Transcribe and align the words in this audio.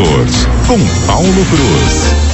Motors, 0.00 0.46
com 0.66 0.78
Paulo 1.06 1.44
Cruz. 1.44 2.30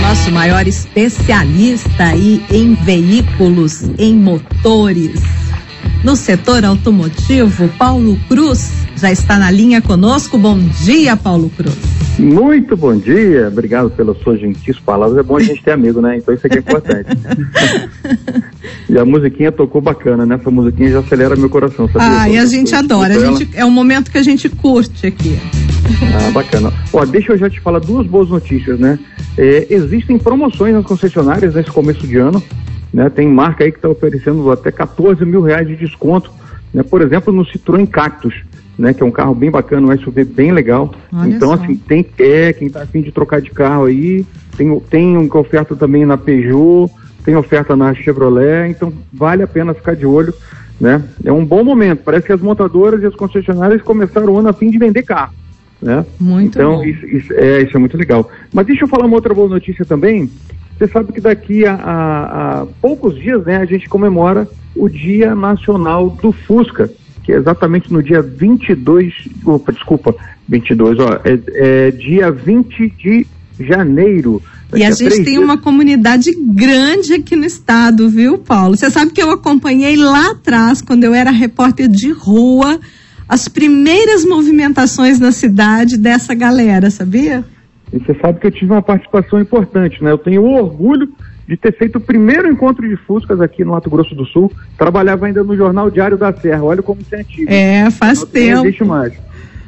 nosso 0.00 0.30
maior 0.30 0.66
especialista 0.68 2.04
aí 2.04 2.44
em 2.50 2.74
veículos, 2.74 3.82
em 3.98 4.14
motores. 4.14 5.43
No 6.02 6.16
setor 6.16 6.64
automotivo, 6.64 7.68
Paulo 7.78 8.18
Cruz 8.28 8.84
já 8.96 9.10
está 9.10 9.38
na 9.38 9.50
linha 9.50 9.80
conosco. 9.80 10.38
Bom 10.38 10.58
dia, 10.58 11.16
Paulo 11.16 11.50
Cruz. 11.50 11.94
Muito 12.18 12.76
bom 12.76 12.96
dia, 12.96 13.48
obrigado 13.48 13.90
pelas 13.90 14.16
suas 14.18 14.38
gentis 14.38 14.78
palavras. 14.78 15.18
É 15.18 15.22
bom 15.22 15.36
a 15.36 15.42
gente 15.42 15.62
ter 15.62 15.72
amigo, 15.72 16.00
né? 16.00 16.16
Então 16.16 16.32
isso 16.32 16.46
aqui 16.46 16.56
é 16.56 16.60
importante. 16.60 17.08
e 18.88 18.96
a 18.96 19.04
musiquinha 19.04 19.50
tocou 19.50 19.80
bacana, 19.80 20.24
né? 20.24 20.36
Essa 20.36 20.50
musiquinha 20.50 20.92
já 20.92 21.00
acelera 21.00 21.34
meu 21.34 21.50
coração. 21.50 21.88
Sabia? 21.88 22.20
Ah, 22.20 22.28
e 22.28 22.38
a 22.38 22.46
gente 22.46 22.72
adora. 22.74 23.14
A 23.14 23.18
gente, 23.18 23.48
é 23.54 23.64
um 23.64 23.70
momento 23.70 24.12
que 24.12 24.18
a 24.18 24.22
gente 24.22 24.48
curte 24.48 25.06
aqui. 25.06 25.36
Ah, 26.14 26.30
bacana. 26.30 26.72
Ó, 26.92 27.04
deixa 27.04 27.32
eu 27.32 27.38
já 27.38 27.50
te 27.50 27.60
falar 27.60 27.80
duas 27.80 28.06
boas 28.06 28.28
notícias, 28.28 28.78
né? 28.78 28.98
É, 29.36 29.66
existem 29.68 30.16
promoções 30.16 30.72
nas 30.72 30.84
concessionárias 30.84 31.54
nesse 31.54 31.70
começo 31.70 32.06
de 32.06 32.16
ano. 32.18 32.40
Né? 32.94 33.10
Tem 33.10 33.26
marca 33.26 33.64
aí 33.64 33.72
que 33.72 33.78
está 33.78 33.88
oferecendo 33.88 34.48
até 34.52 34.70
14 34.70 35.24
mil 35.24 35.42
reais 35.42 35.66
de 35.66 35.74
desconto. 35.74 36.30
Né? 36.72 36.84
Por 36.84 37.02
exemplo, 37.02 37.32
no 37.32 37.44
Citroën 37.44 37.88
Cactus, 37.88 38.44
né? 38.78 38.94
que 38.94 39.02
é 39.02 39.06
um 39.06 39.10
carro 39.10 39.34
bem 39.34 39.50
bacana, 39.50 39.92
um 39.92 39.98
SUV 39.98 40.22
bem 40.24 40.52
legal. 40.52 40.94
Olha 41.12 41.28
então, 41.28 41.48
só. 41.48 41.54
assim, 41.54 41.74
tem 41.74 42.06
é, 42.20 42.52
quem 42.52 42.68
está 42.68 42.82
afim 42.82 43.02
de 43.02 43.10
trocar 43.10 43.42
de 43.42 43.50
carro 43.50 43.86
aí, 43.86 44.24
tem, 44.56 44.78
tem 44.88 45.16
uma 45.16 45.38
oferta 45.40 45.74
também 45.74 46.06
na 46.06 46.16
Peugeot, 46.16 46.88
tem 47.24 47.34
oferta 47.34 47.74
na 47.74 47.92
Chevrolet, 47.94 48.70
então 48.70 48.92
vale 49.12 49.42
a 49.42 49.48
pena 49.48 49.74
ficar 49.74 49.96
de 49.96 50.06
olho. 50.06 50.32
Né? 50.80 51.02
É 51.24 51.32
um 51.32 51.44
bom 51.44 51.64
momento. 51.64 52.04
Parece 52.04 52.26
que 52.26 52.32
as 52.32 52.40
montadoras 52.40 53.02
e 53.02 53.06
as 53.06 53.14
concessionárias 53.16 53.82
começaram 53.82 54.32
o 54.32 54.38
ano 54.38 54.50
a 54.50 54.52
fim 54.52 54.70
de 54.70 54.78
vender 54.78 55.02
carro. 55.02 55.34
Né? 55.82 56.06
Muito 56.20 56.58
então, 56.58 56.76
bom. 56.76 56.84
Isso, 56.84 57.04
isso, 57.06 57.32
é, 57.32 57.62
isso 57.62 57.76
é 57.76 57.80
muito 57.80 57.96
legal. 57.96 58.30
Mas 58.52 58.66
deixa 58.66 58.84
eu 58.84 58.88
falar 58.88 59.06
uma 59.06 59.16
outra 59.16 59.34
boa 59.34 59.48
notícia 59.48 59.84
também. 59.84 60.30
Você 60.76 60.88
sabe 60.88 61.12
que 61.12 61.20
daqui 61.20 61.64
a, 61.64 61.74
a, 61.74 62.62
a 62.62 62.66
poucos 62.80 63.14
dias 63.14 63.44
né, 63.44 63.58
a 63.58 63.64
gente 63.64 63.88
comemora 63.88 64.48
o 64.74 64.88
Dia 64.88 65.34
Nacional 65.34 66.10
do 66.10 66.32
Fusca, 66.32 66.90
que 67.22 67.32
é 67.32 67.36
exatamente 67.36 67.92
no 67.92 68.02
dia 68.02 68.20
22, 68.20 69.12
opa, 69.44 69.72
desculpa, 69.72 70.14
22, 70.48 70.98
ó, 70.98 71.20
é, 71.24 71.86
é 71.86 71.90
dia 71.92 72.30
20 72.30 72.90
de 72.98 73.26
janeiro. 73.58 74.42
E 74.74 74.82
a 74.82 74.90
gente 74.90 75.16
tem 75.16 75.24
dias. 75.24 75.42
uma 75.42 75.56
comunidade 75.56 76.32
grande 76.36 77.14
aqui 77.14 77.36
no 77.36 77.44
estado, 77.44 78.08
viu, 78.10 78.38
Paulo? 78.38 78.76
Você 78.76 78.90
sabe 78.90 79.12
que 79.12 79.22
eu 79.22 79.30
acompanhei 79.30 79.96
lá 79.96 80.32
atrás, 80.32 80.82
quando 80.82 81.04
eu 81.04 81.14
era 81.14 81.30
repórter 81.30 81.88
de 81.88 82.10
rua, 82.10 82.80
as 83.28 83.46
primeiras 83.46 84.24
movimentações 84.24 85.20
na 85.20 85.30
cidade 85.30 85.96
dessa 85.96 86.34
galera, 86.34 86.90
sabia? 86.90 87.44
E 87.94 88.00
você 88.00 88.12
sabe 88.20 88.40
que 88.40 88.46
eu 88.48 88.50
tive 88.50 88.72
uma 88.72 88.82
participação 88.82 89.40
importante, 89.40 90.02
né? 90.02 90.10
Eu 90.10 90.18
tenho 90.18 90.42
o 90.42 90.54
orgulho 90.54 91.08
de 91.46 91.56
ter 91.56 91.72
feito 91.76 91.96
o 91.96 92.00
primeiro 92.00 92.50
encontro 92.50 92.88
de 92.88 92.96
Fuscas 92.96 93.40
aqui 93.40 93.64
no 93.64 93.70
Mato 93.70 93.88
Grosso 93.88 94.16
do 94.16 94.26
Sul. 94.26 94.50
Trabalhava 94.76 95.26
ainda 95.26 95.44
no 95.44 95.56
Jornal 95.56 95.88
Diário 95.88 96.16
da 96.16 96.32
Serra. 96.32 96.64
Olha 96.64 96.82
como 96.82 97.00
você 97.00 97.14
é 97.14 97.20
antigo. 97.20 97.52
É, 97.52 97.90
faz 97.92 98.20
não, 98.20 98.26
tempo. 98.26 98.56
Não 98.56 98.64
existe 98.64 98.84
mais. 98.84 99.12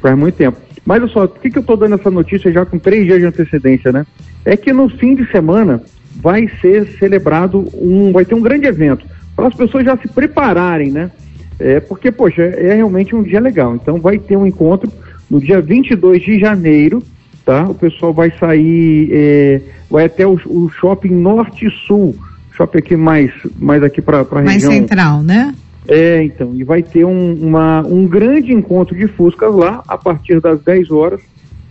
Faz 0.01 0.17
muito 0.17 0.35
tempo. 0.35 0.57
Mas 0.85 1.01
olha 1.01 1.11
só, 1.11 1.27
por 1.27 1.41
que, 1.41 1.49
que 1.49 1.57
eu 1.57 1.61
estou 1.61 1.77
dando 1.77 1.95
essa 1.95 2.11
notícia 2.11 2.51
já 2.51 2.65
com 2.65 2.77
três 2.77 3.05
dias 3.05 3.19
de 3.19 3.25
antecedência, 3.25 3.93
né? 3.93 4.05
É 4.43 4.57
que 4.57 4.73
no 4.73 4.89
fim 4.89 5.15
de 5.15 5.25
semana 5.31 5.81
vai 6.15 6.49
ser 6.59 6.85
celebrado 6.97 7.65
um, 7.75 8.11
vai 8.11 8.25
ter 8.25 8.35
um 8.35 8.41
grande 8.41 8.65
evento 8.65 9.05
para 9.37 9.47
as 9.47 9.55
pessoas 9.55 9.85
já 9.85 9.95
se 9.95 10.07
prepararem, 10.09 10.91
né? 10.91 11.11
É, 11.59 11.79
porque, 11.79 12.11
poxa, 12.11 12.41
é 12.41 12.75
realmente 12.75 13.15
um 13.15 13.23
dia 13.23 13.39
legal. 13.39 13.73
Então 13.73 14.01
vai 14.01 14.19
ter 14.19 14.35
um 14.35 14.45
encontro 14.45 14.91
no 15.29 15.39
dia 15.39 15.61
22 15.61 16.21
de 16.21 16.39
janeiro, 16.39 17.01
tá? 17.47 17.63
O 17.63 17.73
pessoal 17.73 18.13
vai 18.13 18.31
sair, 18.39 19.09
é, 19.11 19.61
vai 19.89 20.05
até 20.05 20.27
o, 20.27 20.39
o, 20.45 20.69
shopping 20.69 21.13
Norte 21.13 21.67
Sul, 21.87 22.15
shopping 22.51 22.77
aqui 22.77 22.95
mais, 22.95 23.31
mais 23.57 23.81
aqui 23.81 24.01
para 24.01 24.19
a 24.19 24.21
região. 24.21 24.43
Mais 24.43 24.63
central, 24.63 25.23
né? 25.23 25.55
É, 25.87 26.21
então, 26.21 26.53
e 26.53 26.63
vai 26.63 26.83
ter 26.83 27.05
um, 27.05 27.33
uma, 27.35 27.81
um 27.87 28.05
grande 28.05 28.51
encontro 28.51 28.93
de 28.93 29.07
Fuscas 29.07 29.55
lá 29.55 29.81
a 29.87 29.97
partir 29.97 30.41
das 30.41 30.59
10 30.61 30.91
horas. 30.91 31.21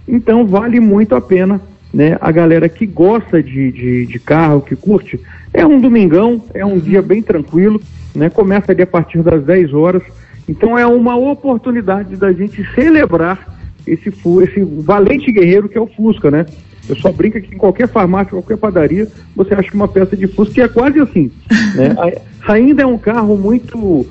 Então 0.09 0.47
vale 0.47 0.81
muito 0.81 1.14
a 1.14 1.20
pena, 1.20 1.60
né? 1.93 2.16
A 2.20 2.32
galera 2.32 2.69
que 2.69 2.87
gosta 2.87 3.43
de, 3.43 3.70
de, 3.70 4.06
de 4.06 4.19
carro, 4.19 4.62
que 4.62 4.75
curte, 4.75 5.20
é 5.53 5.66
um 5.66 5.78
domingão, 5.78 6.43
é 6.54 6.64
um 6.64 6.70
uhum. 6.70 6.78
dia 6.78 7.03
bem 7.03 7.22
tranquilo 7.22 7.81
né? 8.16 8.31
Começa 8.31 8.72
ali 8.72 8.82
a 8.82 8.87
partir 8.87 9.22
das 9.22 9.44
10 9.44 9.75
horas. 9.75 10.03
Então 10.48 10.78
é 10.78 10.87
uma 10.87 11.16
oportunidade 11.16 12.16
da 12.16 12.32
gente 12.32 12.66
celebrar 12.75 13.56
esse, 13.86 14.08
esse 14.08 14.64
valente 14.82 15.30
guerreiro 15.32 15.69
que 15.69 15.78
é 15.78 15.80
o 15.80 15.86
Fusca, 15.86 16.30
né? 16.30 16.47
Eu 16.88 16.97
só 16.97 17.10
brinco 17.10 17.41
que 17.41 17.54
em 17.54 17.58
qualquer 17.58 17.88
farmácia, 17.88 18.30
qualquer 18.30 18.56
padaria, 18.56 19.08
você 19.34 19.54
acha 19.54 19.74
uma 19.74 19.88
peça 19.88 20.16
de 20.16 20.26
Fusca 20.26 20.54
que 20.54 20.60
é 20.60 20.69
quase 20.69 21.00
assim. 21.00 21.30
Né? 21.74 21.94
Ainda 22.46 22.82
é 22.82 22.86
um 22.86 22.98
carro 22.98 23.36
muito 23.36 24.06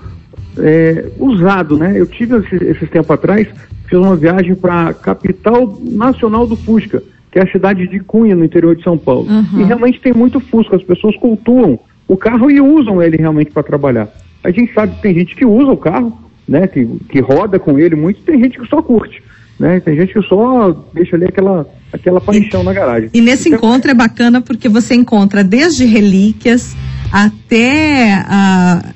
é, 0.57 1.05
usado, 1.17 1.77
né? 1.77 1.93
Eu 1.95 2.05
tive 2.05 2.37
esse, 2.37 2.55
esse 2.55 2.87
tempo 2.87 3.11
atrás, 3.13 3.47
fiz 3.87 3.97
uma 3.97 4.15
viagem 4.15 4.55
para 4.55 4.89
a 4.89 4.93
capital 4.93 5.79
nacional 5.81 6.45
do 6.45 6.55
Fusca, 6.55 7.01
que 7.31 7.39
é 7.39 7.43
a 7.43 7.51
cidade 7.51 7.87
de 7.87 7.99
Cunha, 7.99 8.35
no 8.35 8.43
interior 8.43 8.75
de 8.75 8.83
São 8.83 8.97
Paulo. 8.97 9.27
Uhum. 9.29 9.61
E 9.61 9.63
realmente 9.63 10.01
tem 10.01 10.13
muito 10.13 10.39
Fusca, 10.39 10.75
as 10.75 10.83
pessoas 10.83 11.15
cultuam 11.17 11.79
o 12.07 12.15
carro 12.15 12.51
e 12.51 12.61
usam 12.61 13.01
ele 13.01 13.17
realmente 13.17 13.51
para 13.51 13.63
trabalhar. 13.63 14.09
A 14.43 14.51
gente 14.51 14.73
sabe 14.73 14.95
que 14.95 15.01
tem 15.01 15.13
gente 15.13 15.35
que 15.35 15.45
usa 15.45 15.71
o 15.71 15.77
carro, 15.77 16.17
né, 16.47 16.67
que, 16.67 16.85
que 17.09 17.19
roda 17.19 17.57
com 17.57 17.79
ele 17.79 17.95
muito, 17.95 18.21
tem 18.21 18.39
gente 18.39 18.59
que 18.59 18.67
só 18.67 18.81
curte. 18.81 19.23
Né? 19.59 19.79
Tem 19.79 19.95
gente 19.95 20.13
que 20.13 20.21
só 20.23 20.71
deixa 20.93 21.15
ali 21.15 21.25
aquela, 21.25 21.65
aquela 21.91 22.19
paixão 22.19 22.61
e, 22.61 22.65
na 22.65 22.73
garagem. 22.73 23.09
E 23.13 23.21
nesse 23.21 23.47
então, 23.47 23.59
encontro 23.59 23.91
é 23.91 23.93
bacana 23.93 24.41
porque 24.41 24.67
você 24.67 24.95
encontra 24.95 25.43
desde 25.43 25.85
relíquias 25.85 26.75
até 27.11 28.21
uh, 28.21 28.93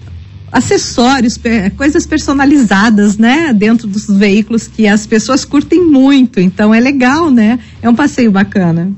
acessórios, 0.51 1.39
coisas 1.77 2.05
personalizadas, 2.05 3.17
né? 3.17 3.53
Dentro 3.53 3.87
dos 3.87 4.07
veículos 4.07 4.67
que 4.67 4.87
as 4.87 5.07
pessoas 5.07 5.45
curtem 5.45 5.85
muito. 5.85 6.39
Então 6.39 6.73
é 6.73 6.79
legal, 6.79 7.31
né? 7.31 7.59
É 7.81 7.89
um 7.89 7.95
passeio 7.95 8.31
bacana. 8.31 8.91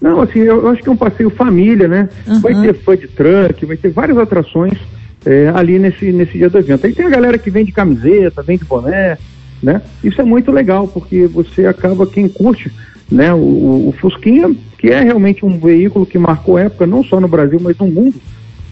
Não, 0.00 0.20
assim, 0.20 0.40
eu, 0.40 0.62
eu 0.62 0.68
acho 0.68 0.82
que 0.82 0.88
é 0.88 0.92
um 0.92 0.96
passeio 0.96 1.30
família, 1.30 1.88
né? 1.88 2.08
Uhum. 2.26 2.40
Vai 2.40 2.60
ter 2.60 2.74
food 2.74 3.08
truck, 3.08 3.64
vai 3.64 3.76
ter 3.76 3.90
várias 3.90 4.18
atrações 4.18 4.78
é, 5.24 5.50
ali 5.54 5.78
nesse, 5.78 6.12
nesse 6.12 6.38
dia 6.38 6.50
do 6.50 6.58
evento. 6.58 6.86
Aí 6.86 6.92
tem 6.92 7.06
a 7.06 7.10
galera 7.10 7.38
que 7.38 7.50
vende 7.50 7.72
camiseta, 7.72 8.42
vende 8.42 8.64
boné, 8.64 9.18
né? 9.66 9.82
Isso 10.04 10.20
é 10.20 10.24
muito 10.24 10.52
legal, 10.52 10.86
porque 10.86 11.26
você 11.26 11.66
acaba, 11.66 12.06
quem 12.06 12.28
curte, 12.28 12.70
né, 13.10 13.34
o, 13.34 13.88
o 13.88 13.94
Fusquinha, 14.00 14.54
que 14.78 14.90
é 14.90 15.00
realmente 15.00 15.44
um 15.44 15.58
veículo 15.58 16.06
que 16.06 16.16
marcou 16.16 16.56
época, 16.56 16.86
não 16.86 17.02
só 17.02 17.20
no 17.20 17.26
Brasil, 17.26 17.58
mas 17.60 17.76
no 17.76 17.88
mundo. 17.88 18.14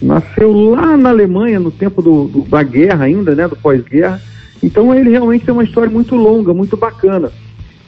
Nasceu 0.01 0.53
lá 0.53 0.95
na 0.95 1.09
Alemanha, 1.09 1.59
no 1.59 1.69
tempo 1.69 2.01
do, 2.01 2.27
do 2.29 2.41
da 2.43 2.63
guerra 2.63 3.05
ainda, 3.05 3.35
né, 3.35 3.45
do 3.45 3.57
pós-guerra. 3.57 4.21
Então 4.63 4.93
ele 4.93 5.09
realmente 5.09 5.43
tem 5.43 5.53
uma 5.53 5.65
história 5.65 5.91
muito 5.91 6.15
longa, 6.15 6.53
muito 6.53 6.77
bacana. 6.77 7.29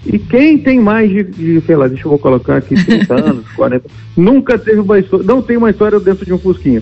E 0.06 0.18
quem 0.20 0.58
tem 0.58 0.80
mais 0.80 1.10
de, 1.10 1.24
de, 1.24 1.62
sei 1.66 1.76
lá, 1.76 1.88
deixa 1.88 2.08
eu 2.08 2.18
colocar 2.18 2.58
aqui, 2.58 2.76
30 2.76 3.14
anos, 3.20 3.46
40, 3.56 3.90
nunca 4.16 4.58
teve 4.58 4.80
uma 4.80 5.00
história, 5.00 5.26
não 5.26 5.42
tem 5.42 5.58
uma 5.58 5.70
história 5.70 6.00
dentro 6.00 6.26
de 6.26 6.34
um 6.34 6.38
Fusquinha. 6.38 6.82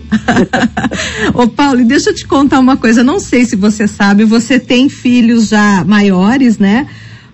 Ô 1.34 1.48
Paulo, 1.48 1.84
deixa 1.86 2.12
eu 2.12 2.16
te 2.16 2.28
contar 2.28 2.60
uma 2.60 2.78
coisa, 2.78 3.04
não 3.04 3.20
sei 3.20 3.46
se 3.46 3.56
você 3.56 3.88
sabe, 3.88 4.26
você 4.26 4.60
tem 4.60 4.90
filhos 4.90 5.50
já 5.50 5.84
maiores, 5.86 6.60
né? 6.60 6.88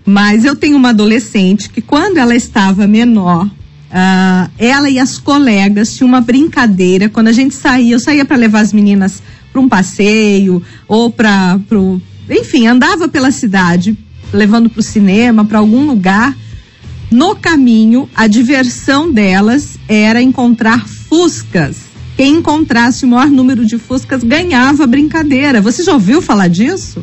Mas 0.06 0.46
eu 0.46 0.56
tenho 0.56 0.78
uma 0.78 0.90
adolescente 0.90 1.70
que 1.70 1.82
quando 1.82 2.18
ela 2.18 2.36
estava 2.36 2.88
menor, 2.88 3.46
uh, 3.46 4.52
ela 4.58 4.90
e 4.90 4.98
as 4.98 5.18
colegas 5.18 5.96
tinham 5.96 6.08
uma 6.08 6.22
brincadeira, 6.22 7.10
quando 7.10 7.28
a 7.28 7.34
gente 7.34 7.54
saía, 7.54 7.96
eu 7.96 8.00
saía 8.00 8.24
para 8.24 8.38
levar 8.38 8.62
as 8.62 8.72
meninas 8.72 9.22
para 9.52 9.62
um 9.62 9.68
passeio 9.68 10.64
ou 10.88 11.12
para, 11.12 11.60
enfim, 12.30 12.68
andava 12.68 13.10
pela 13.10 13.32
cidade 13.32 13.98
levando 14.34 14.70
para 14.70 14.80
o 14.80 14.84
cinema, 14.84 15.46
para 15.46 15.60
algum 15.60 15.86
lugar. 15.86 16.36
No 17.12 17.36
caminho, 17.36 18.10
a 18.16 18.28
diversão 18.28 19.12
delas 19.12 19.78
era 19.88 20.22
encontrar 20.22 20.88
fuscas. 20.88 21.92
Quem 22.16 22.36
encontrasse 22.36 23.04
o 23.04 23.08
maior 23.08 23.28
número 23.28 23.66
de 23.66 23.78
fuscas 23.78 24.24
ganhava 24.24 24.84
a 24.84 24.88
brincadeira. 24.88 25.60
Você 25.62 25.84
já 25.84 25.94
ouviu 25.94 26.22
falar 26.22 26.48
disso? 26.48 27.02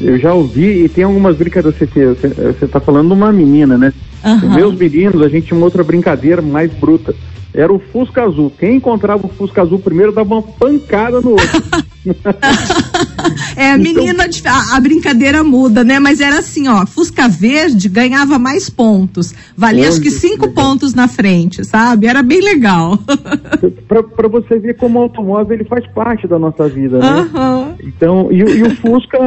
Eu 0.00 0.18
já 0.18 0.32
ouvi 0.32 0.84
e 0.84 0.88
tem 0.88 1.04
algumas 1.04 1.36
brincadeiras. 1.36 1.74
Você 1.80 2.64
está 2.64 2.78
falando 2.78 3.08
de 3.08 3.14
uma 3.14 3.32
menina, 3.32 3.76
né? 3.76 3.92
Uhum. 4.24 4.54
Meus 4.54 4.74
meninos, 4.76 5.22
a 5.22 5.28
gente 5.28 5.46
tinha 5.46 5.56
uma 5.56 5.64
outra 5.64 5.82
brincadeira 5.82 6.42
mais 6.42 6.72
bruta. 6.72 7.14
Era 7.52 7.72
o 7.72 7.78
Fusca 7.78 8.22
Azul. 8.22 8.52
Quem 8.58 8.76
encontrava 8.76 9.26
o 9.26 9.30
Fusca 9.30 9.62
Azul 9.62 9.78
primeiro 9.78 10.12
dava 10.12 10.34
uma 10.34 10.42
pancada 10.42 11.20
no 11.20 11.30
outro. 11.30 11.62
é, 13.56 13.72
a 13.72 13.78
menina, 13.78 14.26
então, 14.26 14.52
a, 14.52 14.76
a, 14.76 14.80
brincadeira 14.80 15.42
muda, 15.42 15.84
né? 15.84 15.98
Mas 15.98 16.20
era 16.20 16.38
assim, 16.38 16.68
ó, 16.68 16.86
Fusca 16.86 17.28
Verde 17.28 17.88
ganhava 17.88 18.38
mais 18.38 18.68
pontos. 18.68 19.34
Valia 19.56 19.88
acho 19.88 20.00
que 20.00 20.10
cinco 20.10 20.48
pontos 20.52 20.94
na 20.94 21.08
frente, 21.08 21.64
sabe? 21.64 22.06
Era 22.06 22.22
bem 22.22 22.40
legal. 22.40 22.98
para 24.16 24.28
você 24.28 24.58
ver 24.58 24.76
como 24.76 24.98
o 24.98 25.02
automóvel 25.02 25.56
ele 25.56 25.64
faz 25.64 25.86
parte 25.88 26.26
da 26.26 26.38
nossa 26.38 26.68
vida, 26.68 26.98
né? 26.98 27.28
Uhum. 27.34 27.74
Então, 27.82 28.28
e, 28.30 28.38
e, 28.38 28.62
o 28.62 28.70
Fusca, 28.76 29.18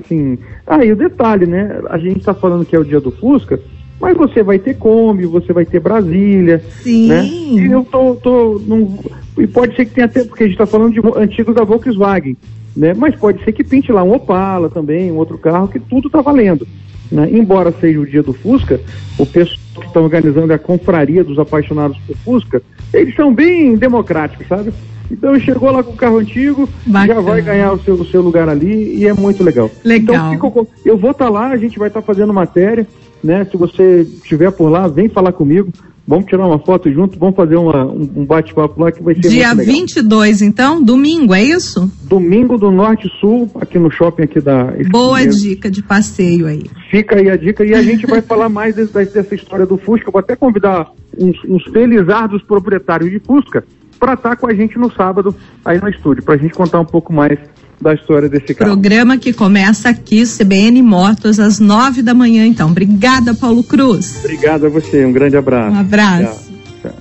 assim. 0.00 0.38
Ah, 0.66 0.84
e 0.84 0.92
o 0.92 0.96
detalhe, 0.96 1.46
né? 1.46 1.80
A 1.88 1.98
gente 1.98 2.18
está 2.18 2.34
falando 2.34 2.64
que 2.64 2.76
é 2.76 2.78
o 2.78 2.84
dia 2.84 3.00
do 3.00 3.10
Fusca, 3.10 3.58
mas 4.00 4.16
você 4.16 4.42
vai 4.42 4.58
ter 4.58 4.74
Kombi, 4.74 5.26
você 5.26 5.52
vai 5.52 5.64
ter 5.64 5.78
Brasília. 5.78 6.62
Sim. 6.82 7.08
Né? 7.08 7.24
E 7.24 7.70
eu 7.70 7.84
tô. 7.84 8.16
tô 8.16 8.60
num, 8.66 8.98
e 9.38 9.46
pode 9.46 9.76
ser 9.76 9.86
que 9.86 9.94
tenha 9.94 10.06
até, 10.06 10.24
porque 10.24 10.42
a 10.42 10.46
gente 10.46 10.54
está 10.54 10.66
falando 10.66 10.92
de 10.92 11.00
antigos 11.16 11.54
da 11.54 11.64
Volkswagen. 11.64 12.36
Né? 12.76 12.94
Mas 12.94 13.14
pode 13.14 13.42
ser 13.44 13.52
que 13.52 13.64
pinte 13.64 13.92
lá 13.92 14.02
um 14.02 14.12
Opala 14.12 14.70
também, 14.70 15.12
um 15.12 15.16
outro 15.16 15.38
carro, 15.38 15.68
que 15.68 15.78
tudo 15.78 16.06
está 16.06 16.20
valendo. 16.20 16.66
Né? 17.10 17.28
Embora 17.30 17.74
seja 17.80 18.00
o 18.00 18.06
dia 18.06 18.22
do 18.22 18.32
Fusca, 18.32 18.80
o 19.18 19.26
pessoal 19.26 19.58
que 19.74 19.86
está 19.86 20.00
organizando 20.00 20.52
a 20.52 20.58
confraria 20.58 21.22
dos 21.22 21.38
apaixonados 21.38 21.98
por 22.06 22.16
Fusca, 22.16 22.62
eles 22.92 23.14
são 23.14 23.32
bem 23.34 23.76
democráticos, 23.76 24.46
sabe? 24.46 24.72
Então 25.10 25.38
chegou 25.38 25.70
lá 25.70 25.82
com 25.82 25.92
o 25.92 25.96
carro 25.96 26.18
antigo, 26.18 26.66
Bacana. 26.86 27.14
já 27.14 27.20
vai 27.20 27.42
ganhar 27.42 27.72
o 27.72 27.78
seu, 27.80 27.94
o 27.94 28.06
seu 28.06 28.22
lugar 28.22 28.48
ali 28.48 28.96
e 28.96 29.06
é 29.06 29.12
muito 29.12 29.44
legal. 29.44 29.70
Legal. 29.84 30.16
Então 30.16 30.30
fico, 30.30 30.68
eu 30.86 30.96
vou 30.96 31.10
estar 31.10 31.26
tá 31.26 31.30
lá, 31.30 31.48
a 31.48 31.56
gente 31.58 31.78
vai 31.78 31.88
estar 31.88 32.00
tá 32.00 32.06
fazendo 32.06 32.32
matéria, 32.32 32.86
né? 33.22 33.46
Se 33.50 33.58
você 33.58 34.06
estiver 34.22 34.50
por 34.50 34.70
lá, 34.70 34.88
vem 34.88 35.10
falar 35.10 35.32
comigo. 35.32 35.70
Vamos 36.06 36.26
tirar 36.26 36.46
uma 36.46 36.58
foto 36.58 36.92
junto, 36.92 37.16
vamos 37.16 37.36
fazer 37.36 37.56
uma, 37.56 37.84
um 37.84 38.24
bate-papo 38.26 38.80
lá 38.82 38.90
que 38.90 39.02
vai 39.02 39.14
ser 39.14 39.20
Dia 39.20 39.54
muito 39.54 39.58
legal. 39.60 39.74
22, 39.74 40.42
então, 40.42 40.82
domingo, 40.82 41.32
é 41.32 41.42
isso? 41.42 41.90
Domingo 42.02 42.58
do 42.58 42.72
Norte 42.72 43.08
Sul, 43.20 43.48
aqui 43.60 43.78
no 43.78 43.90
shopping 43.90 44.24
aqui 44.24 44.40
da. 44.40 44.72
Boa 44.90 45.24
dica 45.24 45.70
de 45.70 45.80
passeio 45.80 46.46
aí. 46.46 46.64
Fica 46.90 47.16
aí 47.16 47.30
a 47.30 47.36
dica 47.36 47.64
e 47.64 47.72
a 47.72 47.82
gente 47.82 48.04
vai 48.06 48.20
falar 48.22 48.48
mais 48.48 48.74
desse, 48.74 48.92
dessa 48.92 49.34
história 49.34 49.64
do 49.64 49.76
Fusca. 49.76 50.08
Eu 50.08 50.12
vou 50.12 50.20
até 50.20 50.34
convidar 50.34 50.90
uns, 51.16 51.36
uns 51.44 51.62
felizardos 51.64 52.42
proprietários 52.42 53.10
de 53.10 53.20
Fusca 53.20 53.64
para 54.02 54.14
estar 54.14 54.34
com 54.34 54.48
a 54.48 54.54
gente 54.54 54.76
no 54.76 54.90
sábado 54.92 55.32
aí 55.64 55.80
no 55.80 55.88
estúdio, 55.88 56.24
para 56.24 56.34
a 56.34 56.36
gente 56.36 56.54
contar 56.54 56.80
um 56.80 56.84
pouco 56.84 57.12
mais 57.12 57.38
da 57.82 57.94
história 57.94 58.28
desse 58.28 58.54
carro. 58.54 58.70
Programa 58.70 59.18
que 59.18 59.32
começa 59.32 59.88
aqui, 59.88 60.24
CBN 60.24 60.80
Motos, 60.82 61.40
às 61.40 61.58
nove 61.58 62.02
da 62.02 62.14
manhã, 62.14 62.46
então. 62.46 62.70
Obrigada, 62.70 63.34
Paulo 63.34 63.62
Cruz. 63.62 64.20
Obrigado 64.20 64.66
a 64.66 64.68
você, 64.68 65.04
um 65.04 65.12
grande 65.12 65.36
abraço. 65.36 65.74
Um 65.74 65.80
abraço. 65.80 66.52
Tchau. 66.80 66.92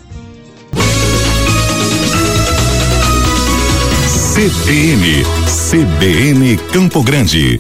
CBN, 4.34 5.24
CBN 5.46 6.58
Campo 6.72 7.04
Grande. 7.04 7.60